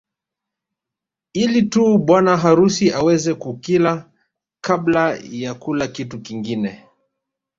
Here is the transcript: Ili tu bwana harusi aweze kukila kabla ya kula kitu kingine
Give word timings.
Ili 1.33 1.61
tu 1.63 1.97
bwana 1.97 2.37
harusi 2.37 2.91
aweze 2.93 3.33
kukila 3.33 4.09
kabla 4.61 5.19
ya 5.31 5.53
kula 5.53 5.87
kitu 5.87 6.19
kingine 6.19 6.83